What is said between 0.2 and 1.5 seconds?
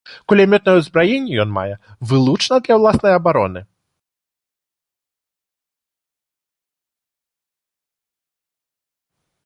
Кулямётнае ўзбраенне ён